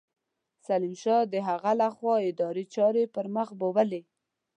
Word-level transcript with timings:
سلیم 0.65 0.95
شاه 1.01 1.23
د 1.33 1.35
هغه 1.47 1.71
له 1.81 1.87
خوا 1.95 2.15
اداري 2.29 2.65
چارې 2.75 3.11
پرمخ 3.15 3.49
بېولې. 3.59 4.01